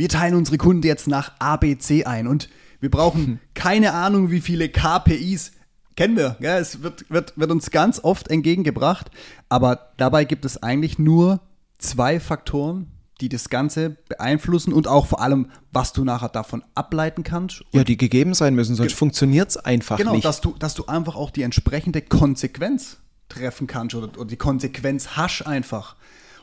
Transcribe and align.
wir 0.00 0.08
teilen 0.08 0.34
unsere 0.34 0.56
Kunden 0.56 0.86
jetzt 0.86 1.08
nach 1.08 1.32
ABC 1.40 2.04
ein 2.04 2.26
und 2.26 2.48
wir 2.80 2.90
brauchen 2.90 3.38
keine 3.52 3.92
Ahnung, 3.92 4.30
wie 4.30 4.40
viele 4.40 4.70
KPIs. 4.70 5.52
Kennen 5.94 6.16
wir, 6.16 6.38
ja, 6.40 6.56
es 6.56 6.82
wird, 6.82 7.04
wird, 7.10 7.34
wird 7.36 7.50
uns 7.50 7.70
ganz 7.70 8.02
oft 8.02 8.28
entgegengebracht, 8.28 9.10
aber 9.50 9.92
dabei 9.98 10.24
gibt 10.24 10.46
es 10.46 10.62
eigentlich 10.62 10.98
nur 10.98 11.40
zwei 11.76 12.18
Faktoren, 12.18 12.86
die 13.20 13.28
das 13.28 13.50
Ganze 13.50 13.98
beeinflussen 14.08 14.72
und 14.72 14.88
auch 14.88 15.04
vor 15.04 15.20
allem, 15.20 15.50
was 15.70 15.92
du 15.92 16.02
nachher 16.02 16.30
davon 16.30 16.64
ableiten 16.74 17.22
kannst. 17.22 17.62
Ja, 17.72 17.84
die 17.84 17.98
gegeben 17.98 18.32
sein 18.32 18.54
müssen, 18.54 18.76
sonst 18.76 18.94
funktioniert 18.94 19.50
es 19.50 19.58
einfach 19.58 19.98
genau, 19.98 20.12
nicht. 20.12 20.22
Genau, 20.22 20.30
dass 20.30 20.40
du, 20.40 20.54
dass 20.58 20.72
du 20.72 20.86
einfach 20.86 21.14
auch 21.14 21.30
die 21.30 21.42
entsprechende 21.42 22.00
Konsequenz 22.00 22.96
treffen 23.28 23.66
kannst 23.66 23.94
oder, 23.94 24.08
oder 24.18 24.24
die 24.24 24.38
Konsequenz 24.38 25.08
hast 25.08 25.42
einfach. 25.42 25.96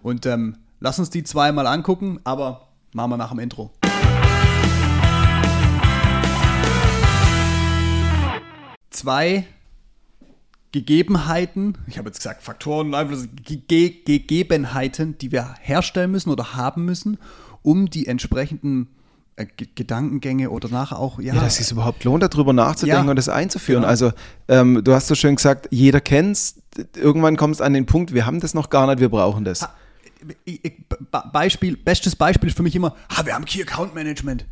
Und 0.03 0.27
ähm, 0.27 0.57
lass 0.79 0.99
uns 0.99 1.09
die 1.09 1.23
zwei 1.23 1.51
mal 1.51 1.65
angucken, 1.65 2.19
aber 2.23 2.66
machen 2.97 3.11
wir 3.11 3.17
nach 3.17 3.29
dem 3.29 3.39
Intro. 3.39 3.71
Zwei 8.89 9.45
Gegebenheiten, 10.71 11.77
ich 11.87 11.97
habe 11.97 12.09
jetzt 12.09 12.17
gesagt 12.17 12.41
Faktoren, 12.41 12.91
Ge 13.43 13.93
Gegebenheiten, 14.03 15.17
die 15.19 15.31
wir 15.31 15.53
herstellen 15.61 16.11
müssen 16.11 16.31
oder 16.31 16.55
haben 16.55 16.85
müssen, 16.85 17.19
um 17.61 17.89
die 17.89 18.07
entsprechenden 18.07 18.87
äh, 19.35 19.45
Gedankengänge 19.75 20.49
oder 20.49 20.67
nachher 20.69 20.97
auch, 20.97 21.19
ja. 21.19 21.35
ja 21.35 21.41
dass 21.41 21.59
es 21.59 21.71
überhaupt 21.71 22.03
lohnt, 22.03 22.23
darüber 22.23 22.51
nachzudenken 22.51 23.05
ja, 23.05 23.09
und 23.11 23.15
das 23.15 23.29
einzuführen. 23.29 23.81
Genau. 23.81 23.89
Also, 23.89 24.11
ähm, 24.47 24.83
du 24.83 24.93
hast 24.93 25.07
so 25.07 25.13
schön 25.13 25.35
gesagt, 25.35 25.67
jeder 25.69 26.01
kennt 26.01 26.35
es. 26.35 26.55
Irgendwann 26.95 27.37
kommst 27.37 27.59
du 27.59 27.63
an 27.63 27.73
den 27.73 27.85
Punkt, 27.85 28.13
wir 28.13 28.25
haben 28.25 28.39
das 28.39 28.55
noch 28.55 28.71
gar 28.71 28.87
nicht, 28.87 28.99
wir 28.99 29.09
brauchen 29.09 29.45
das. 29.45 29.61
Ha, 29.61 29.73
Beispiel, 31.31 31.77
bestes 31.77 32.15
Beispiel 32.15 32.49
ist 32.49 32.57
für 32.57 32.63
mich 32.63 32.75
immer, 32.75 32.95
ha, 33.15 33.25
wir 33.25 33.33
haben 33.33 33.45
Key 33.45 33.61
Account 33.61 33.95
Management. 33.95 34.45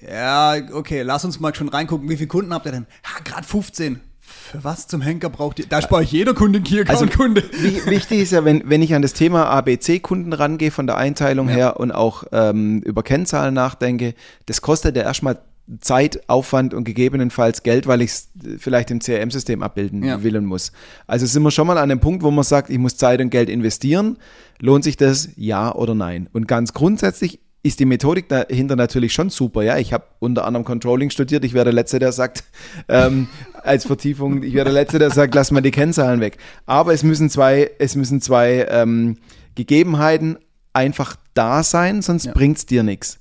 Ja, 0.00 0.56
okay, 0.72 1.02
lass 1.02 1.24
uns 1.24 1.40
mal 1.40 1.54
schon 1.54 1.68
reingucken, 1.68 2.08
wie 2.08 2.16
viele 2.16 2.28
Kunden 2.28 2.52
habt 2.52 2.66
ihr 2.66 2.72
denn? 2.72 2.86
Ha, 3.04 3.20
gerade 3.24 3.46
15. 3.46 4.00
Für 4.20 4.64
was 4.64 4.86
zum 4.86 5.02
Henker 5.02 5.28
braucht 5.28 5.58
ihr? 5.58 5.66
Da 5.66 5.82
spare 5.82 6.02
ich 6.02 6.12
jeder 6.12 6.34
Kunde 6.34 6.58
einen 6.58 6.64
Key 6.64 6.80
Account 6.80 7.02
also, 7.02 7.06
Kunde. 7.06 7.42
Wichtig 7.86 8.20
ist 8.20 8.32
ja, 8.32 8.44
wenn, 8.44 8.68
wenn 8.68 8.82
ich 8.82 8.94
an 8.94 9.02
das 9.02 9.12
Thema 9.12 9.46
ABC-Kunden 9.46 10.32
rangehe, 10.32 10.70
von 10.70 10.86
der 10.86 10.96
Einteilung 10.96 11.48
ja. 11.48 11.54
her 11.54 11.80
und 11.80 11.92
auch 11.92 12.24
ähm, 12.32 12.80
über 12.80 13.02
Kennzahlen 13.02 13.54
nachdenke, 13.54 14.14
das 14.46 14.62
kostet 14.62 14.96
ja 14.96 15.02
erstmal 15.02 15.40
Zeit, 15.80 16.28
Aufwand 16.28 16.74
und 16.74 16.84
gegebenenfalls 16.84 17.62
Geld, 17.62 17.86
weil 17.86 18.02
ich 18.02 18.10
es 18.10 18.28
vielleicht 18.58 18.90
im 18.90 19.00
CRM-System 19.00 19.62
abbilden 19.62 20.02
ja. 20.02 20.22
will 20.22 20.36
und 20.36 20.44
muss. 20.44 20.72
Also 21.06 21.24
sind 21.26 21.42
wir 21.42 21.50
schon 21.50 21.66
mal 21.66 21.78
an 21.78 21.88
dem 21.88 22.00
Punkt, 22.00 22.22
wo 22.22 22.30
man 22.30 22.44
sagt, 22.44 22.68
ich 22.68 22.78
muss 22.78 22.96
Zeit 22.96 23.20
und 23.20 23.30
Geld 23.30 23.48
investieren. 23.48 24.18
Lohnt 24.60 24.84
sich 24.84 24.96
das? 24.96 25.30
Ja 25.36 25.74
oder 25.74 25.94
nein? 25.94 26.28
Und 26.32 26.46
ganz 26.48 26.74
grundsätzlich 26.74 27.40
ist 27.62 27.80
die 27.80 27.86
Methodik 27.86 28.28
dahinter 28.28 28.76
natürlich 28.76 29.14
schon 29.14 29.30
super. 29.30 29.62
Ja, 29.62 29.78
ich 29.78 29.94
habe 29.94 30.04
unter 30.18 30.44
anderem 30.44 30.66
Controlling 30.66 31.08
studiert. 31.08 31.46
Ich 31.46 31.54
wäre 31.54 31.64
der 31.64 31.72
Letzte, 31.72 31.98
der 31.98 32.12
sagt, 32.12 32.44
ähm, 32.88 33.26
als 33.62 33.86
Vertiefung, 33.86 34.42
ich 34.42 34.52
wäre 34.52 34.66
der 34.66 34.74
Letzte, 34.74 34.98
der 34.98 35.10
sagt, 35.10 35.34
lass 35.34 35.50
mal 35.50 35.62
die 35.62 35.70
Kennzahlen 35.70 36.20
weg. 36.20 36.36
Aber 36.66 36.92
es 36.92 37.02
müssen 37.02 37.30
zwei, 37.30 37.70
es 37.78 37.96
müssen 37.96 38.20
zwei 38.20 38.66
ähm, 38.68 39.16
Gegebenheiten 39.54 40.36
einfach 40.74 41.16
da 41.32 41.62
sein, 41.62 42.02
sonst 42.02 42.26
ja. 42.26 42.32
bringt 42.32 42.58
es 42.58 42.66
dir 42.66 42.82
nichts. 42.82 43.18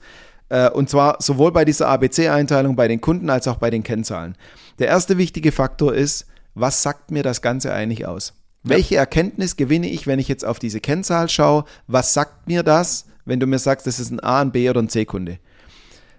Äh, 0.54 0.70
und 0.70 0.90
zwar 0.90 1.18
sowohl 1.20 1.52
bei 1.52 1.66
dieser 1.66 1.88
ABC-Einteilung 1.88 2.76
bei 2.76 2.88
den 2.88 3.02
Kunden 3.02 3.30
als 3.30 3.48
auch 3.48 3.58
bei 3.58 3.70
den 3.70 3.84
Kennzahlen. 3.84 4.36
Der 4.80 4.88
erste 4.88 5.18
wichtige 5.18 5.52
Faktor 5.52 5.94
ist, 5.94 6.28
was 6.56 6.84
sagt 6.84 7.12
mir 7.12 7.24
das 7.24 7.42
Ganze 7.42 7.74
eigentlich 7.74 8.06
aus? 8.06 8.34
Ja. 8.64 8.70
Welche 8.72 8.96
Erkenntnis 8.96 9.56
gewinne 9.56 9.90
ich, 9.90 10.08
wenn 10.08 10.20
ich 10.20 10.28
jetzt 10.28 10.46
auf 10.46 10.60
diese 10.60 10.80
Kennzahl 10.80 11.28
schaue? 11.28 11.66
Was 11.88 12.14
sagt 12.14 12.48
mir 12.48 12.64
das? 12.64 13.06
wenn 13.26 13.40
du 13.40 13.48
mir 13.48 13.60
sagst, 13.60 13.88
das 13.88 14.00
ist 14.00 14.12
ein 14.12 14.20
A, 14.20 14.42
ein 14.42 14.52
B 14.52 14.70
oder 14.70 14.82
ein 14.82 14.90
C-Kunde. 14.90 15.40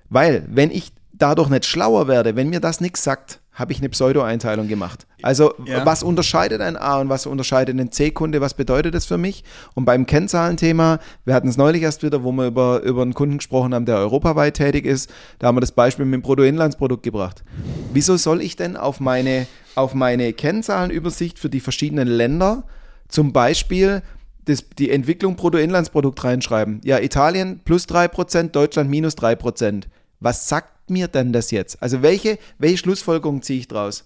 Weil, 0.08 0.44
wenn 0.48 0.70
ich 0.70 0.92
dadurch 1.12 1.48
nicht 1.48 1.64
schlauer 1.64 2.08
werde, 2.08 2.36
wenn 2.36 2.48
mir 2.48 2.60
das 2.60 2.80
nichts 2.80 3.04
sagt, 3.04 3.40
habe 3.54 3.72
ich 3.72 3.78
eine 3.78 3.88
Pseudo-Einteilung 3.88 4.68
gemacht. 4.68 5.06
Also, 5.22 5.54
ja. 5.64 5.86
was 5.86 6.02
unterscheidet 6.02 6.60
ein 6.60 6.76
A 6.76 7.00
und 7.00 7.08
was 7.08 7.26
unterscheidet 7.26 7.78
ein 7.78 7.92
C-Kunde? 7.92 8.40
Was 8.40 8.54
bedeutet 8.54 8.94
das 8.94 9.06
für 9.06 9.16
mich? 9.16 9.44
Und 9.74 9.84
beim 9.84 10.06
Kennzahlenthema, 10.06 10.98
wir 11.24 11.34
hatten 11.34 11.48
es 11.48 11.56
neulich 11.56 11.82
erst 11.82 12.02
wieder, 12.02 12.24
wo 12.24 12.32
wir 12.32 12.46
über, 12.46 12.82
über 12.82 13.02
einen 13.02 13.14
Kunden 13.14 13.38
gesprochen 13.38 13.72
haben, 13.72 13.86
der 13.86 13.96
europaweit 13.96 14.54
tätig 14.54 14.84
ist. 14.84 15.08
Da 15.38 15.46
haben 15.46 15.56
wir 15.56 15.60
das 15.60 15.72
Beispiel 15.72 16.04
mit 16.04 16.14
dem 16.14 16.22
Bruttoinlandsprodukt 16.22 17.04
gebracht. 17.04 17.44
Wieso 17.92 18.16
soll 18.16 18.42
ich 18.42 18.56
denn 18.56 18.76
auf 18.76 19.00
meine, 19.00 19.46
auf 19.76 19.94
meine 19.94 20.32
Kennzahlenübersicht 20.32 21.38
für 21.38 21.48
die 21.48 21.60
verschiedenen 21.60 22.08
Länder 22.08 22.64
zum 23.08 23.32
Beispiel 23.32 24.02
das, 24.44 24.68
die 24.78 24.90
Entwicklung 24.90 25.36
Bruttoinlandsprodukt 25.36 26.22
reinschreiben. 26.22 26.80
Ja, 26.84 26.98
Italien 26.98 27.60
plus 27.64 27.88
3%, 27.88 28.50
Deutschland 28.50 28.90
minus 28.90 29.16
3%. 29.16 29.84
Was 30.20 30.48
sagt 30.48 30.73
mir 30.90 31.08
denn 31.08 31.32
das 31.32 31.50
jetzt? 31.50 31.82
Also 31.82 32.02
welche, 32.02 32.38
welche 32.58 32.78
Schlussfolgerung 32.78 33.42
ziehe 33.42 33.60
ich 33.60 33.68
draus? 33.68 34.04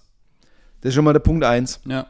Das 0.81 0.89
ist 0.89 0.95
schon 0.95 1.05
mal 1.05 1.13
der 1.13 1.19
Punkt 1.19 1.43
1. 1.43 1.81
Ja. 1.85 2.07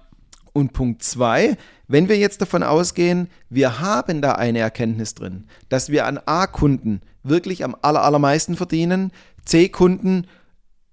Und 0.54 0.74
Punkt 0.74 1.04
2, 1.04 1.58
wenn 1.88 2.10
wir 2.10 2.18
jetzt 2.18 2.42
davon 2.42 2.64
ausgehen, 2.64 3.30
wir 3.50 3.80
haben 3.80 4.22
da 4.22 4.34
eine 4.34 4.60
Erkenntnis 4.60 5.16
drin, 5.16 5.46
dass 5.70 5.90
wir 5.90 6.06
an 6.06 6.20
A-Kunden 6.26 7.02
wirklich 7.24 7.64
am 7.64 7.76
allermeisten 7.82 8.56
verdienen, 8.56 9.12
C-Kunden 9.46 10.26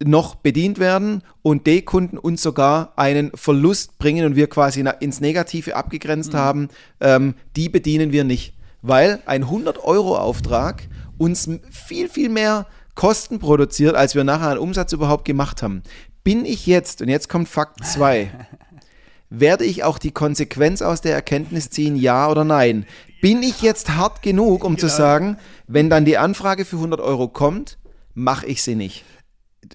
noch 0.05 0.35
bedient 0.35 0.79
werden 0.79 1.23
und 1.43 1.67
D-Kunden 1.67 2.19
uns 2.19 2.43
sogar 2.43 2.93
einen 2.97 3.31
Verlust 3.35 3.99
bringen 3.99 4.27
und 4.27 4.37
wir 4.37 4.49
quasi 4.49 4.85
ins 5.01 5.21
Negative 5.21 5.75
abgegrenzt 5.75 6.35
mhm. 6.35 6.39
haben, 6.39 6.69
ähm, 7.01 7.35
die 7.57 7.69
bedienen 7.69 8.13
wir 8.13 8.25
nicht. 8.25 8.55
Weil 8.83 9.21
ein 9.27 9.45
100-Euro-Auftrag 9.45 10.89
uns 11.19 11.49
viel, 11.71 12.09
viel 12.09 12.29
mehr 12.29 12.67
Kosten 12.97 13.39
produziert, 13.39 13.95
als 13.95 14.17
wir 14.17 14.25
nachher 14.25 14.49
an 14.49 14.59
Umsatz 14.59 14.93
überhaupt 14.93 15.25
gemacht 15.25 15.63
haben. 15.63 15.83
Bin 16.25 16.45
ich 16.45 16.67
jetzt, 16.67 17.01
und 17.01 17.09
jetzt 17.09 17.29
kommt 17.29 17.49
Fakt 17.49 17.87
2, 17.87 18.49
werde 19.31 19.65
ich 19.65 19.85
auch 19.85 19.99
die 19.99 20.11
Konsequenz 20.11 20.83
aus 20.83 21.01
der 21.01 21.15
Erkenntnis 21.15 21.71
ziehen, 21.71 21.95
ja 21.95 22.29
oder 22.29 22.43
nein? 22.43 22.85
Bin 23.21 23.45
ich 23.45 23.63
jetzt 23.63 23.91
hart 23.91 24.23
genug, 24.23 24.65
um 24.65 24.73
ja. 24.73 24.79
zu 24.81 24.89
sagen, 24.89 25.39
wenn 25.69 25.89
dann 25.89 26.05
die 26.05 26.19
Anfrage 26.19 26.65
für 26.65 26.77
100 26.77 27.01
Euro 27.01 27.29
kommt, 27.29 27.79
mache 28.15 28.47
ich 28.47 28.63
sie 28.63 28.75
nicht? 28.75 29.05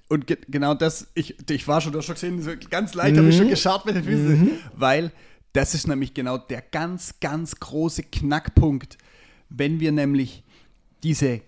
und 0.08 0.28
ge 0.28 0.38
genau 0.48 0.74
das, 0.74 1.08
ich, 1.14 1.36
ich 1.50 1.68
war 1.68 1.82
schon, 1.82 1.92
du 1.92 2.00
hast 2.00 2.06
schon 2.06 2.16
gesehen, 2.16 2.42
so 2.42 2.52
ganz 2.70 2.94
leicht 2.94 3.16
mhm. 3.16 3.20
habe 3.20 3.30
ich 3.30 3.38
schon 3.38 3.50
geschart 3.50 3.86
mit 3.86 3.96
den 3.96 4.04
Füßen, 4.04 4.40
mhm. 4.40 4.52
weil 4.76 5.12
das 5.54 5.74
ist 5.74 5.88
nämlich 5.88 6.14
genau 6.14 6.38
der 6.38 6.62
ganz, 6.62 7.16
ganz 7.20 7.60
große 7.60 8.04
Knackpunkt, 8.04 8.98
wenn 9.50 9.80
wir 9.80 9.92
nämlich 9.92 10.44
diese, 11.04 11.42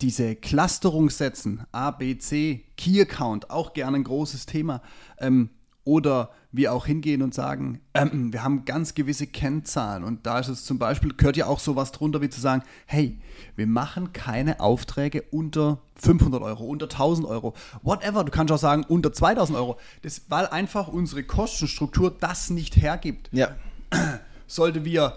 diese 0.00 0.34
Clusterung 0.34 1.10
setzen, 1.10 1.64
A, 1.72 1.90
B, 1.90 2.18
C, 2.18 2.64
Key 2.76 3.00
Account, 3.00 3.50
auch 3.50 3.72
gerne 3.72 3.98
ein 3.98 4.04
großes 4.04 4.46
Thema, 4.46 4.82
ähm, 5.18 5.50
oder 5.84 6.30
wir 6.52 6.72
auch 6.72 6.86
hingehen 6.86 7.22
und 7.22 7.32
sagen, 7.32 7.80
ähm, 7.94 8.32
wir 8.32 8.42
haben 8.42 8.64
ganz 8.64 8.94
gewisse 8.94 9.26
Kennzahlen 9.26 10.04
und 10.04 10.26
da 10.26 10.38
ist 10.38 10.48
es 10.48 10.64
zum 10.64 10.78
Beispiel, 10.78 11.14
gehört 11.14 11.36
ja 11.36 11.46
auch 11.46 11.60
sowas 11.60 11.92
drunter 11.92 12.20
wie 12.20 12.28
zu 12.28 12.40
sagen, 12.40 12.62
hey, 12.86 13.18
wir 13.56 13.66
machen 13.66 14.12
keine 14.12 14.60
Aufträge 14.60 15.22
unter 15.30 15.78
500 15.96 16.42
Euro, 16.42 16.64
unter 16.64 16.86
1000 16.86 17.26
Euro, 17.26 17.54
whatever, 17.82 18.24
du 18.24 18.32
kannst 18.32 18.52
auch 18.52 18.58
sagen 18.58 18.84
unter 18.88 19.12
2000 19.12 19.56
Euro, 19.56 19.78
das, 20.02 20.22
weil 20.28 20.46
einfach 20.46 20.88
unsere 20.88 21.22
Kostenstruktur 21.22 22.10
das 22.10 22.50
nicht 22.50 22.76
hergibt. 22.76 23.28
Ja. 23.32 23.56
Sollte 24.46 24.84
wir 24.84 25.16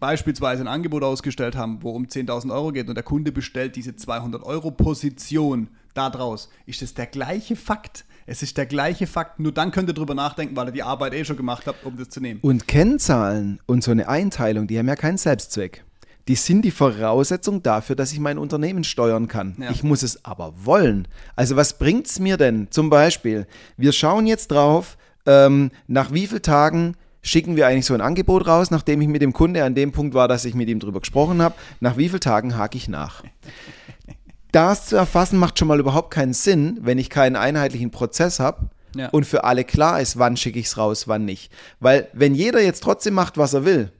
beispielsweise 0.00 0.62
ein 0.62 0.68
Angebot 0.68 1.02
ausgestellt 1.02 1.56
haben, 1.56 1.82
wo 1.82 1.90
um 1.90 2.06
10.000 2.06 2.52
Euro 2.52 2.72
geht 2.72 2.88
und 2.88 2.94
der 2.94 3.04
Kunde 3.04 3.32
bestellt 3.32 3.76
diese 3.76 3.96
200 3.96 4.42
Euro 4.42 4.70
Position 4.70 5.68
daraus, 5.94 6.48
ist 6.66 6.82
es 6.82 6.94
der 6.94 7.06
gleiche 7.06 7.56
Fakt 7.56 8.04
es 8.30 8.42
ist 8.42 8.58
der 8.58 8.66
gleiche 8.66 9.06
Fakt, 9.06 9.40
nur 9.40 9.52
dann 9.52 9.70
könnt 9.70 9.88
ihr 9.88 9.94
drüber 9.94 10.14
nachdenken, 10.14 10.54
weil 10.54 10.66
ihr 10.66 10.72
die 10.72 10.82
Arbeit 10.82 11.14
eh 11.14 11.24
schon 11.24 11.38
gemacht 11.38 11.66
habt, 11.66 11.86
um 11.86 11.96
das 11.96 12.10
zu 12.10 12.20
nehmen. 12.20 12.40
Und 12.42 12.68
Kennzahlen 12.68 13.58
und 13.64 13.82
so 13.82 13.90
eine 13.90 14.06
Einteilung, 14.06 14.66
die 14.66 14.78
haben 14.78 14.86
ja 14.86 14.96
keinen 14.96 15.16
Selbstzweck. 15.16 15.82
Die 16.28 16.34
sind 16.34 16.60
die 16.60 16.70
Voraussetzung 16.70 17.62
dafür, 17.62 17.96
dass 17.96 18.12
ich 18.12 18.20
mein 18.20 18.36
Unternehmen 18.36 18.84
steuern 18.84 19.28
kann. 19.28 19.56
Ja. 19.58 19.70
Ich 19.70 19.82
muss 19.82 20.02
es 20.02 20.26
aber 20.26 20.52
wollen. 20.62 21.08
Also 21.36 21.56
was 21.56 21.78
bringt 21.78 22.06
es 22.06 22.18
mir 22.18 22.36
denn? 22.36 22.70
Zum 22.70 22.90
Beispiel, 22.90 23.46
wir 23.78 23.92
schauen 23.92 24.26
jetzt 24.26 24.48
drauf, 24.48 24.98
ähm, 25.24 25.70
nach 25.86 26.12
wie 26.12 26.26
vielen 26.26 26.42
Tagen 26.42 26.96
schicken 27.22 27.56
wir 27.56 27.66
eigentlich 27.66 27.86
so 27.86 27.94
ein 27.94 28.00
Angebot 28.00 28.46
raus, 28.46 28.70
nachdem 28.70 29.00
ich 29.00 29.08
mit 29.08 29.22
dem 29.22 29.32
Kunde 29.32 29.64
an 29.64 29.74
dem 29.74 29.92
Punkt 29.92 30.14
war, 30.14 30.28
dass 30.28 30.44
ich 30.44 30.54
mit 30.54 30.68
ihm 30.68 30.80
drüber 30.80 31.00
gesprochen 31.00 31.42
habe. 31.42 31.54
Nach 31.80 31.96
wie 31.96 32.08
vielen 32.08 32.20
Tagen 32.20 32.56
hake 32.56 32.76
ich 32.76 32.88
nach? 32.88 33.22
das 34.52 34.86
zu 34.86 34.96
erfassen 34.96 35.38
macht 35.38 35.58
schon 35.58 35.68
mal 35.68 35.80
überhaupt 35.80 36.10
keinen 36.10 36.32
Sinn, 36.32 36.78
wenn 36.80 36.98
ich 36.98 37.10
keinen 37.10 37.36
einheitlichen 37.36 37.90
Prozess 37.90 38.40
habe 38.40 38.70
ja. 38.96 39.08
und 39.10 39.26
für 39.26 39.44
alle 39.44 39.64
klar 39.64 40.00
ist, 40.00 40.18
wann 40.18 40.36
schicke 40.36 40.58
ich 40.58 40.66
es 40.66 40.78
raus, 40.78 41.08
wann 41.08 41.24
nicht. 41.24 41.52
Weil 41.80 42.08
wenn 42.12 42.34
jeder 42.34 42.62
jetzt 42.62 42.82
trotzdem 42.82 43.14
macht, 43.14 43.36
was 43.36 43.54
er 43.54 43.64
will, 43.64 43.92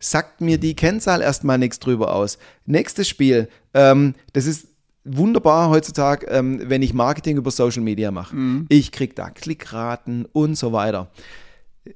sagt 0.00 0.40
mir 0.40 0.58
die 0.58 0.74
Kennzahl 0.74 1.22
erstmal 1.22 1.58
nichts 1.58 1.78
drüber 1.78 2.14
aus. 2.14 2.38
Nächstes 2.66 3.08
Spiel, 3.08 3.48
ähm, 3.72 4.14
das 4.32 4.46
ist 4.46 4.68
wunderbar 5.04 5.70
heutzutage, 5.70 6.26
ähm, 6.26 6.60
wenn 6.64 6.82
ich 6.82 6.94
Marketing 6.94 7.36
über 7.36 7.50
Social 7.50 7.82
Media 7.82 8.10
mache. 8.10 8.34
Mhm. 8.34 8.66
Ich 8.68 8.92
kriege 8.92 9.14
da 9.14 9.30
Klickraten 9.30 10.26
und 10.32 10.56
so 10.56 10.72
weiter. 10.72 11.10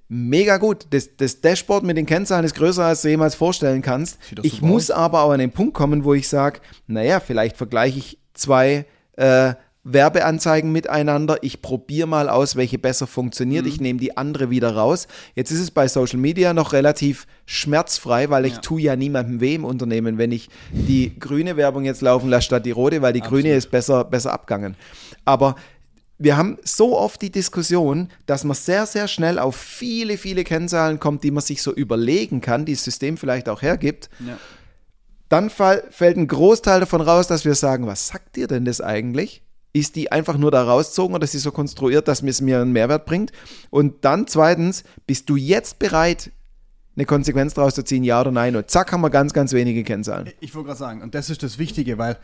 Mega 0.08 0.58
gut. 0.58 0.86
Das, 0.90 1.16
das 1.16 1.40
Dashboard 1.40 1.82
mit 1.84 1.96
den 1.96 2.06
Kennzahlen 2.06 2.44
ist 2.44 2.54
größer, 2.54 2.84
als 2.84 3.02
du 3.02 3.08
jemals 3.08 3.34
vorstellen 3.34 3.80
kannst. 3.82 4.18
Ich 4.42 4.60
muss 4.60 4.90
aus. 4.90 4.96
aber 4.96 5.22
auch 5.22 5.30
an 5.30 5.38
den 5.38 5.50
Punkt 5.52 5.74
kommen, 5.74 6.04
wo 6.04 6.14
ich 6.14 6.28
sage, 6.28 6.60
naja, 6.86 7.20
vielleicht 7.20 7.56
vergleiche 7.56 7.98
ich 7.98 8.18
zwei 8.34 8.84
äh, 9.16 9.54
Werbeanzeigen 9.84 10.70
miteinander. 10.70 11.38
Ich 11.40 11.62
probiere 11.62 12.06
mal 12.06 12.28
aus, 12.28 12.56
welche 12.56 12.78
besser 12.78 13.06
funktioniert. 13.06 13.64
Mhm. 13.64 13.68
Ich 13.70 13.80
nehme 13.80 13.98
die 13.98 14.16
andere 14.18 14.50
wieder 14.50 14.74
raus. 14.76 15.08
Jetzt 15.34 15.50
ist 15.50 15.60
es 15.60 15.70
bei 15.70 15.88
Social 15.88 16.18
Media 16.18 16.52
noch 16.52 16.74
relativ 16.74 17.26
schmerzfrei, 17.46 18.28
weil 18.28 18.44
ich 18.44 18.54
Ja. 18.54 18.60
tue 18.60 18.82
ja 18.82 18.96
niemandem 18.96 19.40
weh 19.40 19.54
im 19.54 19.64
Unternehmen, 19.64 20.18
wenn 20.18 20.32
ich 20.32 20.50
die 20.72 21.18
grüne 21.18 21.56
Werbung 21.56 21.84
jetzt 21.84 22.02
laufen 22.02 22.28
lasse 22.28 22.44
statt 22.46 22.66
die 22.66 22.70
rote, 22.72 23.00
weil 23.00 23.14
die 23.14 23.22
grüne 23.22 23.54
ist 23.54 23.70
besser, 23.70 24.04
besser 24.04 24.34
abgangen. 24.34 24.76
Aber 25.24 25.56
wir 26.18 26.36
haben 26.36 26.58
so 26.64 26.98
oft 26.98 27.22
die 27.22 27.30
Diskussion, 27.30 28.10
dass 28.26 28.44
man 28.44 28.56
sehr, 28.56 28.86
sehr 28.86 29.06
schnell 29.06 29.38
auf 29.38 29.56
viele, 29.56 30.18
viele 30.18 30.42
Kennzahlen 30.44 30.98
kommt, 30.98 31.22
die 31.22 31.30
man 31.30 31.42
sich 31.42 31.62
so 31.62 31.72
überlegen 31.72 32.40
kann, 32.40 32.64
die 32.64 32.72
das 32.72 32.84
System 32.84 33.16
vielleicht 33.16 33.48
auch 33.48 33.62
hergibt. 33.62 34.10
Ja. 34.26 34.36
Dann 35.28 35.48
fall, 35.50 35.84
fällt 35.90 36.16
ein 36.16 36.26
Großteil 36.26 36.80
davon 36.80 37.00
raus, 37.00 37.28
dass 37.28 37.44
wir 37.44 37.54
sagen, 37.54 37.86
was 37.86 38.08
sagt 38.08 38.36
dir 38.36 38.48
denn 38.48 38.64
das 38.64 38.80
eigentlich? 38.80 39.42
Ist 39.72 39.94
die 39.94 40.10
einfach 40.10 40.38
nur 40.38 40.50
da 40.50 40.64
rausgezogen 40.64 41.14
oder 41.14 41.24
ist 41.24 41.32
sie 41.32 41.38
so 41.38 41.52
konstruiert, 41.52 42.08
dass 42.08 42.22
es 42.22 42.40
mir 42.40 42.60
einen 42.60 42.72
Mehrwert 42.72 43.04
bringt? 43.04 43.30
Und 43.70 44.04
dann 44.04 44.26
zweitens, 44.26 44.82
bist 45.06 45.28
du 45.28 45.36
jetzt 45.36 45.78
bereit, 45.78 46.32
eine 46.96 47.04
Konsequenz 47.04 47.54
daraus 47.54 47.74
zu 47.74 47.84
ziehen, 47.84 48.02
ja 48.02 48.20
oder 48.20 48.32
nein? 48.32 48.56
Und 48.56 48.70
zack, 48.70 48.90
haben 48.90 49.02
wir 49.02 49.10
ganz, 49.10 49.32
ganz 49.32 49.52
wenige 49.52 49.84
Kennzahlen. 49.84 50.30
Ich 50.40 50.54
wollte 50.54 50.68
gerade 50.68 50.78
sagen, 50.78 51.02
und 51.02 51.14
das 51.14 51.30
ist 51.30 51.44
das 51.44 51.58
Wichtige, 51.58 51.96
weil 51.98 52.18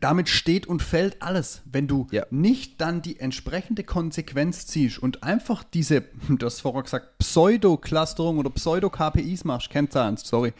damit 0.00 0.28
steht 0.28 0.66
und 0.66 0.82
fällt 0.82 1.22
alles. 1.22 1.62
Wenn 1.70 1.86
du 1.88 2.06
Ja. 2.10 2.26
nicht 2.30 2.80
dann 2.80 3.02
die 3.02 3.18
entsprechende 3.18 3.82
Konsequenz 3.84 4.66
ziehst 4.66 4.98
und 4.98 5.22
einfach 5.22 5.64
diese, 5.64 6.02
du 6.28 6.46
hast 6.46 6.60
vorher 6.60 6.82
gesagt, 6.82 7.18
Pseudo-Clusterung 7.18 8.38
oder 8.38 8.50
Pseudo-KPIs 8.50 9.44
machst, 9.44 9.70
Kennzahlen, 9.70 10.16
sorry, 10.16 10.52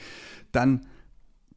dann, 0.52 0.86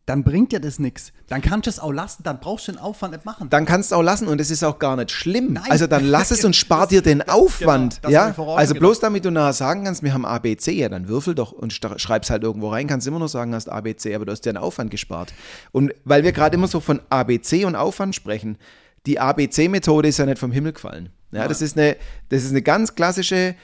dann 0.05 0.25
bringt 0.25 0.51
dir 0.51 0.59
das 0.59 0.79
nichts. 0.79 1.13
Dann 1.27 1.41
kannst 1.41 1.67
du 1.67 1.69
es 1.69 1.79
auch 1.79 1.91
lassen, 1.91 2.23
dann 2.23 2.39
brauchst 2.41 2.67
du 2.67 2.73
den 2.73 2.79
Aufwand 2.79 3.13
nicht 3.13 3.25
machen. 3.25 3.49
Dann 3.49 3.65
kannst 3.65 3.91
du 3.91 3.95
auch 3.95 4.01
lassen 4.01 4.27
und 4.27 4.41
es 4.41 4.51
ist 4.51 4.61
auch 4.63 4.77
gar 4.77 4.97
nicht 4.97 5.11
schlimm. 5.11 5.53
Nein. 5.53 5.63
Also 5.69 5.87
dann 5.87 6.05
lass 6.05 6.31
es 6.31 6.43
und 6.45 6.55
spar 6.55 6.87
dir 6.87 7.01
den 7.01 7.21
Aufwand. 7.29 7.99
das 8.01 8.13
hab 8.13 8.37
ja? 8.37 8.55
Also 8.55 8.73
bloß 8.75 8.99
damit 8.99 9.23
du 9.23 9.31
nachher 9.31 9.53
sagen 9.53 9.85
kannst, 9.85 10.03
wir 10.03 10.13
haben 10.13 10.25
ABC, 10.25 10.71
ja 10.73 10.89
dann 10.89 11.07
würfel 11.07 11.35
doch 11.35 11.53
und 11.53 11.71
schreib's 11.71 12.29
halt 12.29 12.43
irgendwo 12.43 12.69
rein, 12.69 12.87
kannst 12.87 13.07
immer 13.07 13.19
noch 13.19 13.29
sagen, 13.29 13.55
hast 13.55 13.69
ABC, 13.69 14.13
aber 14.13 14.25
du 14.25 14.33
hast 14.33 14.41
dir 14.41 14.49
einen 14.49 14.57
Aufwand 14.57 14.91
gespart. 14.91 15.33
Und 15.71 15.93
weil 16.03 16.23
wir 16.23 16.33
gerade 16.33 16.55
immer 16.55 16.67
so 16.67 16.81
von 16.81 17.01
ABC 17.09 17.63
und 17.63 17.75
Aufwand 17.75 18.13
sprechen, 18.13 18.57
die 19.05 19.19
ABC-Methode 19.19 20.09
ist 20.09 20.17
ja 20.17 20.25
nicht 20.25 20.39
vom 20.39 20.51
Himmel 20.51 20.73
gefallen. 20.73 21.09
Ja, 21.31 21.47
das 21.47 21.61
ist 21.61 21.77
eine, 21.77 21.95
das 22.29 22.43
ist 22.43 22.51
eine 22.51 22.61
ganz 22.61 22.95
klassische 22.95 23.55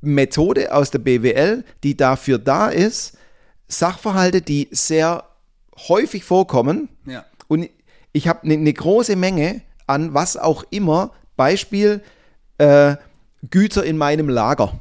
Methode 0.00 0.72
aus 0.72 0.90
der 0.90 1.00
BWL, 1.00 1.64
die 1.82 1.96
dafür 1.96 2.38
da 2.38 2.68
ist, 2.68 3.16
Sachverhalte, 3.68 4.40
die 4.40 4.68
sehr 4.70 5.24
häufig 5.88 6.24
vorkommen, 6.24 6.88
Ja. 7.06 7.24
und 7.48 7.68
ich 8.12 8.26
habe 8.28 8.42
eine 8.42 8.56
ne 8.56 8.72
große 8.72 9.16
Menge 9.16 9.60
an 9.86 10.12
was 10.14 10.36
auch 10.36 10.64
immer, 10.70 11.12
Beispiel 11.36 12.02
äh, 12.58 12.96
Güter 13.50 13.84
in 13.84 13.96
meinem 13.96 14.28
Lager. 14.28 14.72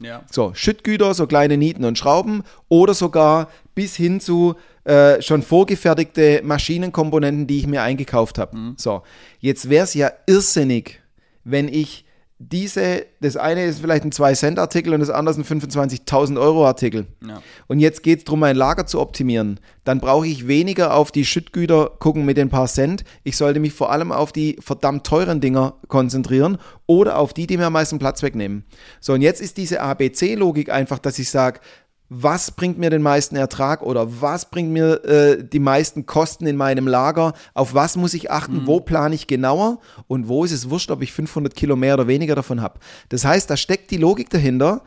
Ja. 0.00 0.22
So, 0.30 0.52
Schüttgüter, 0.54 1.14
so 1.14 1.26
kleine 1.26 1.56
Nieten 1.56 1.84
und 1.84 1.98
Schrauben 1.98 2.42
oder 2.68 2.94
sogar 2.94 3.48
bis 3.74 3.96
hin 3.96 4.20
zu 4.20 4.54
äh, 4.84 5.20
schon 5.22 5.42
vorgefertigte 5.42 6.42
Maschinenkomponenten, 6.44 7.46
die 7.46 7.58
ich 7.58 7.66
mir 7.66 7.82
eingekauft 7.82 8.38
habe. 8.38 8.74
So, 8.76 9.02
jetzt 9.40 9.70
wäre 9.70 9.84
es 9.84 9.94
ja 9.94 10.10
irrsinnig, 10.26 11.00
wenn 11.44 11.68
ich 11.68 12.03
diese, 12.38 13.06
das 13.20 13.36
eine 13.36 13.64
ist 13.64 13.80
vielleicht 13.80 14.04
ein 14.04 14.10
2-Cent-Artikel 14.10 14.92
und 14.92 15.00
das 15.00 15.10
andere 15.10 15.38
ist 15.38 15.50
ein 15.50 15.60
25.000 15.60 16.40
Euro-Artikel. 16.40 17.06
Ja. 17.26 17.40
Und 17.68 17.78
jetzt 17.78 18.02
geht 18.02 18.18
es 18.18 18.24
darum, 18.24 18.40
mein 18.40 18.56
Lager 18.56 18.86
zu 18.86 19.00
optimieren. 19.00 19.60
Dann 19.84 20.00
brauche 20.00 20.26
ich 20.26 20.48
weniger 20.48 20.94
auf 20.94 21.12
die 21.12 21.24
Schüttgüter 21.24 21.92
gucken 22.00 22.24
mit 22.24 22.36
den 22.36 22.50
paar 22.50 22.66
Cent. 22.66 23.04
Ich 23.22 23.36
sollte 23.36 23.60
mich 23.60 23.72
vor 23.72 23.92
allem 23.92 24.10
auf 24.10 24.32
die 24.32 24.56
verdammt 24.60 25.06
teuren 25.06 25.40
Dinger 25.40 25.74
konzentrieren 25.86 26.58
oder 26.86 27.18
auf 27.18 27.34
die, 27.34 27.46
die 27.46 27.56
mir 27.56 27.66
am 27.66 27.72
meisten 27.72 28.00
Platz 28.00 28.22
wegnehmen. 28.22 28.64
So, 29.00 29.12
und 29.12 29.22
jetzt 29.22 29.40
ist 29.40 29.56
diese 29.56 29.80
ABC-Logik 29.80 30.70
einfach, 30.70 30.98
dass 30.98 31.18
ich 31.20 31.30
sage, 31.30 31.60
was 32.08 32.50
bringt 32.50 32.78
mir 32.78 32.90
den 32.90 33.02
meisten 33.02 33.34
Ertrag 33.34 33.82
oder 33.82 34.20
was 34.20 34.50
bringt 34.50 34.70
mir 34.70 35.04
äh, 35.04 35.44
die 35.44 35.58
meisten 35.58 36.06
Kosten 36.06 36.46
in 36.46 36.56
meinem 36.56 36.86
Lager? 36.86 37.32
Auf 37.54 37.74
was 37.74 37.96
muss 37.96 38.14
ich 38.14 38.30
achten? 38.30 38.66
Wo 38.66 38.80
plane 38.80 39.14
ich 39.14 39.26
genauer? 39.26 39.80
Und 40.06 40.28
wo 40.28 40.44
ist 40.44 40.52
es 40.52 40.68
wurscht, 40.70 40.90
ob 40.90 41.02
ich 41.02 41.12
500 41.12 41.54
Kilo 41.54 41.76
mehr 41.76 41.94
oder 41.94 42.06
weniger 42.06 42.34
davon 42.34 42.60
habe? 42.60 42.78
Das 43.08 43.24
heißt, 43.24 43.48
da 43.48 43.56
steckt 43.56 43.90
die 43.90 43.96
Logik 43.96 44.30
dahinter, 44.30 44.82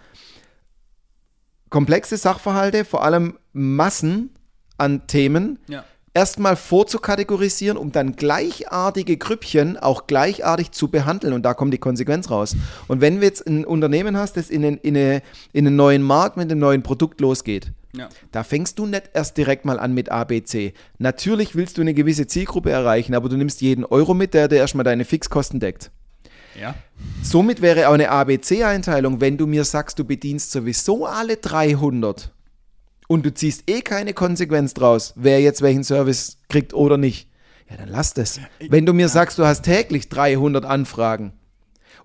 komplexe 1.70 2.18
Sachverhalte, 2.18 2.86
vor 2.86 3.04
allem 3.04 3.38
Massen 3.52 4.30
an 4.78 5.08
Themen, 5.08 5.60
Ja. 5.68 5.84
Erstmal 6.18 6.56
vorzukategorisieren, 6.56 7.78
um 7.78 7.92
dann 7.92 8.16
gleichartige 8.16 9.18
Grüppchen 9.18 9.78
auch 9.78 10.08
gleichartig 10.08 10.72
zu 10.72 10.88
behandeln. 10.90 11.34
Und 11.34 11.44
da 11.44 11.54
kommt 11.54 11.74
die 11.74 11.78
Konsequenz 11.78 12.30
raus. 12.32 12.56
Und 12.88 13.02
wenn 13.02 13.20
du 13.20 13.26
jetzt 13.26 13.46
ein 13.48 13.66
Unternehmen 13.66 14.18
hast, 14.18 14.36
das 14.36 14.50
in, 14.50 14.66
einen- 14.66 14.78
in, 14.80 14.98
eine, 14.98 15.22
in 15.54 15.68
einen 15.68 15.76
neuen 15.76 16.02
Markt 16.02 16.36
mit 16.38 16.50
einem 16.52 16.60
neuen 16.60 16.82
Produkt 16.82 17.22
losgeht, 17.22 17.72
Ja. 17.96 18.10
da 18.32 18.44
fängst 18.44 18.80
du 18.80 18.86
nicht 18.88 19.12
erst 19.14 19.38
direkt 19.38 19.64
mal 19.66 19.80
an 19.80 19.94
mit 19.94 20.10
ABC. 20.10 20.74
Natürlich 20.98 21.56
willst 21.56 21.78
du 21.78 21.82
eine 21.82 21.94
gewisse 21.94 22.26
Zielgruppe 22.28 22.72
erreichen, 22.72 23.14
aber 23.14 23.30
du 23.30 23.38
nimmst 23.38 23.62
jeden 23.62 23.86
Euro 23.86 24.14
mit, 24.14 24.34
der 24.34 24.48
dir 24.48 24.58
erstmal 24.58 24.84
deine 24.86 25.06
Fixkosten 25.06 25.60
deckt. 25.60 25.92
Ja. 26.60 26.74
Somit 27.22 27.62
wäre 27.62 27.88
auch 27.90 27.94
eine 27.94 28.10
ABC-Einteilung, 28.10 29.22
wenn 29.22 29.38
du 29.38 29.46
mir 29.46 29.64
sagst, 29.64 30.00
du 30.00 30.04
bedienst 30.04 30.52
sowieso 30.52 31.06
alle 31.06 31.38
300 31.38 32.32
und 33.08 33.26
du 33.26 33.34
ziehst 33.34 33.70
eh 33.70 33.82
keine 33.82 34.14
Konsequenz 34.14 34.74
draus, 34.74 35.14
wer 35.16 35.42
jetzt 35.42 35.62
welchen 35.62 35.84
Service 35.84 36.38
kriegt 36.50 36.74
oder 36.74 36.98
nicht. 36.98 37.30
Ja, 37.70 37.78
dann 37.78 37.90
lass 37.90 38.14
das. 38.14 38.40
Wenn 38.60 38.86
du 38.86 38.94
mir 38.94 39.10
sagst, 39.10 39.40
du 39.40 39.46
hast 39.46 39.64
täglich 39.64 40.10
300 40.10 40.66
Anfragen 40.66 41.34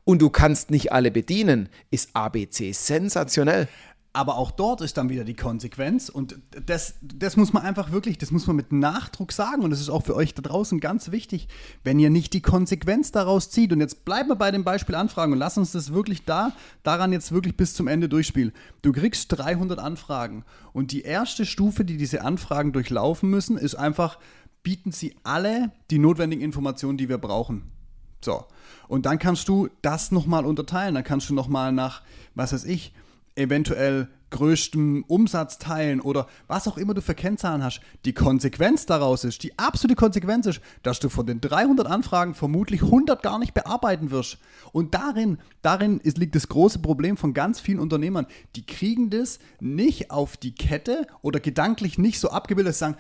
und 0.05 0.21
du 0.21 0.31
kannst 0.31 0.71
nicht 0.71 0.93
alle 0.93 1.11
bedienen, 1.11 1.69
ist 1.91 2.11
ABC 2.15 2.73
sensationell. 2.73 3.69
Aber 4.15 4.37
auch 4.37 4.51
dort 4.51 4.83
ist 4.83 4.99
dann 4.99 5.09
wieder 5.09 5.25
die 5.25 5.35
Konsequenz 5.35 6.11
und 6.11 6.39
das, 6.67 6.97
das 7.01 7.39
muss 7.39 7.55
man 7.55 7.63
einfach 7.63 7.93
wirklich, 7.93 8.19
das 8.19 8.31
muss 8.31 8.47
man 8.47 8.57
mit 8.57 8.71
Nachdruck 8.71 9.33
sagen 9.33 9.63
und 9.63 9.71
das 9.71 9.81
ist 9.81 9.89
auch 9.89 10.05
für 10.05 10.15
euch 10.15 10.35
da 10.35 10.43
draußen 10.43 10.81
ganz 10.81 11.11
wichtig, 11.13 11.49
wenn 11.83 11.99
ihr 11.99 12.11
nicht 12.11 12.35
die 12.35 12.43
Konsequenz 12.43 13.11
daraus 13.11 13.49
zieht 13.49 13.73
und 13.73 13.81
jetzt 13.81 14.05
bleiben 14.05 14.29
wir 14.29 14.37
bei 14.37 14.51
dem 14.51 14.65
Beispiel 14.65 14.97
Anfragen 14.97 15.33
und 15.33 15.39
lass 15.39 15.57
uns 15.57 15.73
das 15.73 15.95
wirklich 15.95 16.27
da, 16.27 16.53
daran 16.83 17.13
jetzt 17.13 17.33
wirklich 17.33 17.57
bis 17.57 17.73
zum 17.73 17.89
Ende 17.89 18.11
durchspielen. 18.11 18.53
Du 18.83 18.93
kriegst 18.93 19.29
300 19.31 19.79
Anfragen 19.79 20.45
und 20.75 20.93
die 20.93 21.03
erste 21.03 21.47
Stufe, 21.47 21.87
die 21.87 21.97
diese 21.97 22.23
Anfragen 22.23 22.73
durchlaufen 22.73 23.31
müssen, 23.31 23.57
ist 23.57 23.77
einfach, 23.77 24.19
bieten 24.63 24.93
sie 24.93 25.17
alle 25.23 25.73
die 25.91 25.99
notwendigen 25.99 26.43
Informationen, 26.43 26.99
die 26.99 27.09
wir 27.09 27.19
brauchen. 27.19 27.73
So. 28.23 28.45
Und 28.89 29.07
dann 29.07 29.19
kannst 29.19 29.49
du 29.49 29.69
das 29.81 30.13
nochmal 30.13 30.45
unterteilen. 30.45 30.95
Dann 30.95 31.05
kannst 31.05 31.29
du 31.31 31.35
nochmal 31.35 31.73
nach, 31.73 32.03
was 32.35 32.53
weiß 32.53 32.65
ich, 32.65 32.93
eventuell 33.37 34.09
größtem 34.33 35.05
Umsatz 35.07 35.59
teilen 35.59 36.01
oder 36.01 36.27
was 36.49 36.67
auch 36.67 36.77
immer 36.77 36.95
du 36.95 37.03
für 37.03 37.15
Kennzahlen 37.15 37.63
hast. 37.63 37.81
Die 38.05 38.13
Konsequenz 38.13 38.87
daraus 38.87 39.25
ist, 39.25 39.45
die 39.45 39.57
absolute 39.59 39.95
Konsequenz 39.95 40.47
ist, 40.47 40.61
dass 40.83 40.99
du 40.99 41.09
von 41.09 41.27
den 41.27 41.41
300 41.41 41.87
Anfragen 41.87 42.35
vermutlich 42.35 42.83
100 42.83 43.23
gar 43.23 43.39
nicht 43.39 43.55
bearbeiten 43.55 44.11
wirst. 44.11 44.39
Und 44.73 44.95
darin, 44.95 45.39
darin 45.61 46.01
ist, 46.01 46.19
liegt 46.19 46.35
das 46.35 46.49
große 46.49 46.81
Problem 46.81 47.17
von 47.17 47.35
ganz 47.35 47.61
vielen 47.61 47.79
Unternehmern. 47.79 48.27
Die 48.57 48.67
kriegen 48.67 49.11
das 49.11 49.39
nicht 49.61 50.11
auf 50.11 50.37
die 50.37 50.55
Kette 50.55 51.07
oder 51.21 51.39
gedanklich 51.39 51.99
nicht 51.99 52.19
so 52.19 52.31
abgebildet, 52.31 52.71
dass 52.71 52.79
sie 52.79 52.85
sagen, 52.87 52.97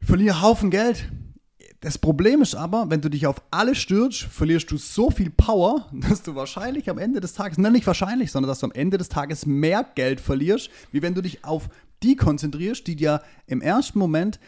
ich 0.00 0.08
verliere 0.08 0.42
Haufen 0.42 0.70
Geld. 0.70 1.08
Das 1.82 1.98
Problem 1.98 2.42
ist 2.42 2.54
aber, 2.54 2.86
wenn 2.90 3.00
du 3.00 3.10
dich 3.10 3.26
auf 3.26 3.42
alle 3.50 3.74
stürzt, 3.74 4.20
verlierst 4.22 4.70
du 4.70 4.76
so 4.78 5.10
viel 5.10 5.30
Power, 5.30 5.88
dass 6.08 6.22
du 6.22 6.34
wahrscheinlich 6.34 6.88
am 6.88 6.96
Ende 6.96 7.20
des 7.20 7.34
Tages, 7.34 7.58
nein, 7.58 7.72
nicht 7.72 7.86
wahrscheinlich, 7.86 8.30
sondern 8.32 8.48
dass 8.48 8.60
du 8.60 8.66
am 8.66 8.72
Ende 8.72 8.98
des 8.98 9.08
Tages 9.08 9.44
mehr 9.46 9.84
Geld 9.96 10.20
verlierst, 10.20 10.70
wie 10.92 11.02
wenn 11.02 11.14
du 11.14 11.20
dich 11.22 11.44
auf 11.44 11.68
die 12.02 12.16
konzentrierst, 12.16 12.86
die 12.86 12.96
dir 12.96 13.20
im 13.46 13.60
ersten 13.60 13.98
Moment 13.98 14.38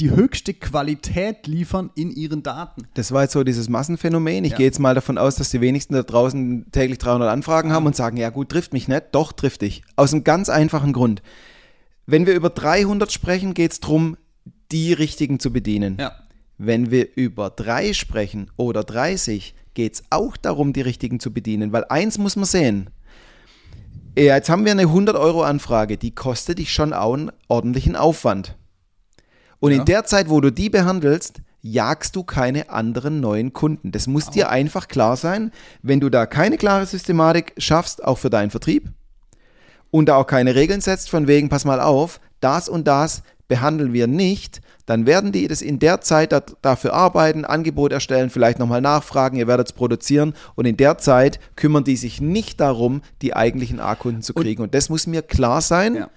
die 0.00 0.10
höchste 0.10 0.54
Qualität 0.54 1.46
liefern 1.46 1.90
in 1.94 2.10
ihren 2.10 2.42
Daten. 2.42 2.88
Das 2.94 3.12
war 3.12 3.22
jetzt 3.24 3.32
so 3.32 3.44
dieses 3.44 3.68
Massenphänomen. 3.68 4.44
Ich 4.46 4.52
Ja. 4.52 4.56
gehe 4.56 4.66
jetzt 4.66 4.78
mal 4.78 4.94
davon 4.94 5.18
aus, 5.18 5.36
dass 5.36 5.50
die 5.50 5.60
wenigsten 5.60 5.92
da 5.92 6.02
draußen 6.02 6.72
täglich 6.72 6.96
300 6.96 7.28
Anfragen 7.28 7.72
haben 7.72 7.84
und 7.84 7.94
sagen, 7.94 8.16
ja 8.16 8.30
gut, 8.30 8.48
trifft 8.48 8.72
mich 8.72 8.88
nicht. 8.88 9.04
Doch, 9.12 9.32
trifft 9.32 9.60
dich. 9.60 9.82
Aus 9.96 10.14
einem 10.14 10.24
ganz 10.24 10.48
einfachen 10.48 10.94
Grund. 10.94 11.20
Wenn 12.06 12.24
wir 12.26 12.32
über 12.34 12.48
300 12.48 13.12
sprechen, 13.12 13.52
geht 13.52 13.72
es 13.72 13.80
darum, 13.80 14.16
die 14.72 14.94
richtigen 14.94 15.38
zu 15.38 15.52
bedienen. 15.52 15.98
Ja. 16.00 16.12
Wenn 16.62 16.90
wir 16.90 17.08
über 17.16 17.48
drei 17.48 17.94
sprechen 17.94 18.50
oder 18.58 18.84
30, 18.84 19.54
geht 19.72 19.94
es 19.94 20.02
auch 20.10 20.36
darum, 20.36 20.74
die 20.74 20.82
richtigen 20.82 21.18
zu 21.18 21.32
bedienen. 21.32 21.72
Weil 21.72 21.86
eins 21.88 22.18
muss 22.18 22.36
man 22.36 22.44
sehen. 22.44 22.90
Ja, 24.14 24.36
Jetzt 24.36 24.50
haben 24.50 24.66
wir 24.66 24.72
eine 24.72 24.84
100-Euro-Anfrage, 24.84 25.96
die 25.96 26.14
kostet 26.14 26.58
dich 26.58 26.70
schon 26.70 26.92
auch 26.92 27.14
einen 27.14 27.32
ordentlichen 27.48 27.96
Aufwand. 27.96 28.56
Und 29.58 29.72
Ja. 29.72 29.78
in 29.78 29.84
der 29.86 30.04
Zeit, 30.04 30.28
wo 30.28 30.42
du 30.42 30.52
die 30.52 30.68
behandelst, 30.68 31.40
jagst 31.62 32.14
du 32.14 32.24
keine 32.24 32.68
anderen 32.68 33.20
neuen 33.20 33.54
Kunden. 33.54 33.90
Das 33.90 34.06
muss 34.06 34.28
dir 34.28 34.50
einfach 34.50 34.86
klar 34.88 35.16
sein. 35.16 35.52
Wenn 35.80 36.00
du 36.00 36.10
da 36.10 36.26
keine 36.26 36.58
klare 36.58 36.84
Systematik 36.84 37.54
schaffst, 37.56 38.04
auch 38.04 38.18
für 38.18 38.28
deinen 38.28 38.50
Vertrieb, 38.50 38.90
und 39.90 40.10
da 40.10 40.16
auch 40.16 40.26
keine 40.26 40.54
Regeln 40.54 40.82
setzt, 40.82 41.08
von 41.08 41.26
wegen, 41.26 41.48
pass 41.48 41.64
mal 41.64 41.80
auf, 41.80 42.20
das 42.40 42.68
und 42.68 42.86
das 42.86 43.22
behandeln 43.48 43.94
wir 43.94 44.06
nicht, 44.06 44.60
dann 44.90 45.06
werden 45.06 45.30
die 45.30 45.46
das 45.46 45.62
in 45.62 45.78
der 45.78 46.00
Zeit 46.00 46.32
da, 46.32 46.42
dafür 46.62 46.94
arbeiten, 46.94 47.44
Angebot 47.44 47.92
erstellen, 47.92 48.28
vielleicht 48.28 48.58
nochmal 48.58 48.80
nachfragen, 48.80 49.36
ihr 49.36 49.46
werdet 49.46 49.68
es 49.68 49.72
produzieren 49.72 50.34
und 50.56 50.64
in 50.66 50.76
der 50.76 50.98
Zeit 50.98 51.38
kümmern 51.54 51.84
die 51.84 51.94
sich 51.96 52.20
nicht 52.20 52.58
darum, 52.58 53.02
die 53.22 53.36
eigentlichen 53.36 53.78
A-Kunden 53.78 54.22
zu 54.22 54.34
kriegen. 54.34 54.62
Und, 54.62 54.70
und, 54.70 54.74
das 54.74 54.88
muss 54.88 55.06
mir 55.06 55.22
klar 55.22 55.60
sein. 55.60 55.94
Ja. 55.94 56.10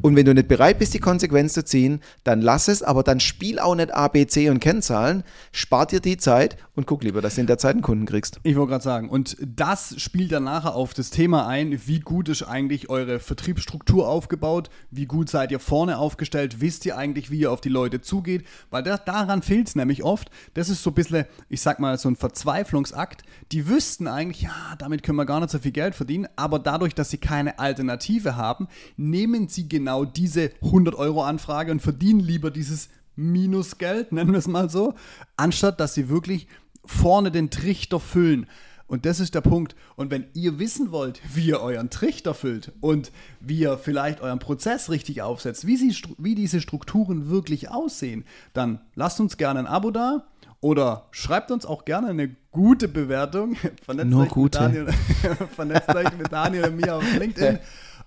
Und 0.00 0.16
wenn 0.16 0.24
du 0.24 0.32
nicht 0.32 0.48
bereit 0.48 0.78
bist, 0.78 0.94
die 0.94 1.00
Konsequenz 1.00 1.52
zu 1.52 1.64
ziehen, 1.64 2.00
dann 2.24 2.40
lass 2.40 2.68
es, 2.68 2.82
aber 2.82 3.02
dann 3.02 3.20
spiel 3.20 3.58
auch 3.58 3.74
nicht 3.74 3.94
A, 3.94 4.08
B, 4.08 4.26
C 4.26 4.48
und 4.48 4.60
Kennzahlen, 4.60 5.22
spart 5.52 5.92
dir 5.92 6.00
die 6.00 6.16
Zeit 6.16 6.56
und 6.74 6.86
guck 6.86 7.04
lieber, 7.04 7.20
dass 7.22 7.34
du 7.34 7.42
in 7.42 7.46
der 7.46 7.58
Zeit 7.58 7.72
einen 7.72 7.82
Kunden 7.82 8.06
kriegst. 8.06 8.40
Ich 8.42 8.56
wollte 8.56 8.70
gerade 8.70 8.84
sagen, 8.84 9.08
und 9.08 9.36
das 9.40 9.94
spielt 10.00 10.32
dann 10.32 10.44
nachher 10.44 10.74
auf 10.74 10.94
das 10.94 11.10
Thema 11.10 11.46
ein, 11.46 11.78
wie 11.86 12.00
gut 12.00 12.28
ist 12.28 12.42
eigentlich 12.42 12.90
eure 12.90 13.18
Vertriebsstruktur 13.18 14.08
aufgebaut, 14.08 14.70
wie 14.90 15.06
gut 15.06 15.28
seid 15.28 15.50
ihr 15.52 15.60
vorne 15.60 15.98
aufgestellt, 15.98 16.60
wisst 16.60 16.84
ihr 16.86 16.96
eigentlich, 16.96 17.30
wie 17.30 17.40
ihr 17.40 17.52
auf 17.52 17.60
die 17.60 17.68
Leute 17.68 18.00
zugeht, 18.14 18.46
weil 18.70 18.84
das, 18.84 19.04
daran 19.04 19.42
fehlt 19.42 19.66
es 19.66 19.74
nämlich 19.74 20.04
oft. 20.04 20.30
Das 20.54 20.68
ist 20.68 20.82
so 20.82 20.90
ein 20.90 20.94
bisschen, 20.94 21.24
ich 21.48 21.60
sag 21.60 21.80
mal, 21.80 21.98
so 21.98 22.08
ein 22.08 22.14
Verzweiflungsakt. 22.14 23.24
Die 23.50 23.66
wüssten 23.66 24.06
eigentlich, 24.06 24.42
ja, 24.42 24.76
damit 24.78 25.02
können 25.02 25.18
wir 25.18 25.26
gar 25.26 25.40
nicht 25.40 25.50
so 25.50 25.58
viel 25.58 25.72
Geld 25.72 25.96
verdienen, 25.96 26.28
aber 26.36 26.60
dadurch, 26.60 26.94
dass 26.94 27.10
sie 27.10 27.18
keine 27.18 27.58
Alternative 27.58 28.36
haben, 28.36 28.68
nehmen 28.96 29.48
sie 29.48 29.68
genau 29.68 30.04
diese 30.04 30.52
100 30.62 30.94
Euro 30.94 31.24
Anfrage 31.24 31.72
und 31.72 31.80
verdienen 31.80 32.20
lieber 32.20 32.52
dieses 32.52 32.88
Minusgeld, 33.16 34.12
nennen 34.12 34.30
wir 34.30 34.38
es 34.38 34.46
mal 34.46 34.70
so, 34.70 34.94
anstatt 35.36 35.80
dass 35.80 35.94
sie 35.94 36.08
wirklich 36.08 36.46
vorne 36.84 37.32
den 37.32 37.50
Trichter 37.50 37.98
füllen. 37.98 38.46
Und 38.86 39.06
das 39.06 39.20
ist 39.20 39.34
der 39.34 39.40
Punkt. 39.40 39.74
Und 39.96 40.10
wenn 40.10 40.26
ihr 40.34 40.58
wissen 40.58 40.90
wollt, 40.92 41.20
wie 41.34 41.46
ihr 41.46 41.60
euren 41.60 41.90
Trichter 41.90 42.34
füllt 42.34 42.72
und 42.80 43.12
wie 43.40 43.60
ihr 43.60 43.78
vielleicht 43.78 44.20
euren 44.20 44.38
Prozess 44.38 44.90
richtig 44.90 45.22
aufsetzt, 45.22 45.66
wie, 45.66 45.76
sie, 45.76 45.94
wie 46.18 46.34
diese 46.34 46.60
Strukturen 46.60 47.30
wirklich 47.30 47.70
aussehen, 47.70 48.24
dann 48.52 48.80
lasst 48.94 49.20
uns 49.20 49.36
gerne 49.36 49.60
ein 49.60 49.66
Abo 49.66 49.90
da 49.90 50.26
oder 50.60 51.08
schreibt 51.10 51.50
uns 51.50 51.66
auch 51.66 51.84
gerne 51.84 52.08
eine 52.08 52.34
gute 52.50 52.88
Bewertung. 52.88 53.56
Vernetzt 53.84 54.10
Nur 54.10 54.26
gute. 54.26 54.68
Mit 54.68 54.76
Daniel, 54.76 54.94
vernetzt 55.54 55.94
euch 55.94 56.16
mit 56.16 56.32
Daniel 56.32 56.64
und 56.66 56.76
mir 56.76 56.94
auf 56.94 57.18
LinkedIn. 57.18 57.58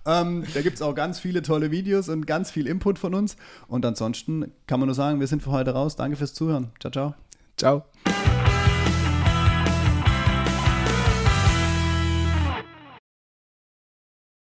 Ähm, 0.06 0.44
da 0.54 0.62
gibt 0.62 0.76
es 0.76 0.82
auch 0.82 0.94
ganz 0.94 1.20
viele 1.20 1.42
tolle 1.42 1.70
Videos 1.70 2.08
und 2.08 2.26
ganz 2.26 2.50
viel 2.50 2.66
Input 2.66 2.98
von 2.98 3.14
uns. 3.14 3.36
Und 3.66 3.84
ansonsten 3.84 4.52
kann 4.66 4.80
man 4.80 4.86
nur 4.86 4.94
sagen, 4.94 5.20
wir 5.20 5.26
sind 5.26 5.42
für 5.42 5.50
heute 5.50 5.72
raus. 5.72 5.96
Danke 5.96 6.16
fürs 6.16 6.34
Zuhören. 6.34 6.70
Ciao, 6.80 6.90
ciao. 6.90 7.14
Ciao. 7.56 7.84